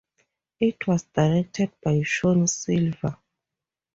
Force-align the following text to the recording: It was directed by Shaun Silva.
It 0.59 0.87
was 0.87 1.03
directed 1.13 1.73
by 1.83 2.01
Shaun 2.01 2.47
Silva. 2.47 3.19